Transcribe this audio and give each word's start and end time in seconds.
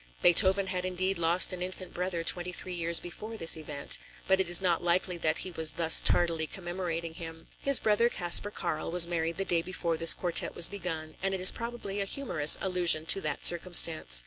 ]Beethoven 0.23 0.65
had 0.65 0.83
indeed 0.83 1.19
lost 1.19 1.53
an 1.53 1.61
infant 1.61 1.93
brother 1.93 2.23
twenty 2.23 2.51
three 2.51 2.73
years 2.73 2.99
before 2.99 3.37
this 3.37 3.55
event, 3.55 3.99
but 4.27 4.39
it 4.39 4.49
is 4.49 4.59
not 4.59 4.83
likely 4.83 5.15
that 5.19 5.37
he 5.37 5.51
was 5.51 5.73
thus 5.73 6.01
tardily 6.01 6.47
commemorating 6.47 7.13
him. 7.13 7.45
His 7.59 7.79
brother 7.79 8.09
Kaspar 8.09 8.49
Karl 8.49 8.89
was 8.89 9.05
married 9.07 9.37
the 9.37 9.45
day 9.45 9.61
before 9.61 9.97
this 9.97 10.15
quartet 10.15 10.55
was 10.55 10.67
begun 10.67 11.17
and 11.21 11.35
it 11.35 11.39
is 11.39 11.51
probably 11.51 12.01
a 12.01 12.05
humorous 12.05 12.57
allusion 12.63 13.05
to 13.05 13.21
that 13.21 13.45
circumstance. 13.45 14.19